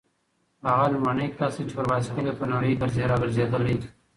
[0.69, 2.71] هغه لومړنی کس دی چې پر بایسکل په نړۍ
[3.11, 3.75] راګرځېدلی.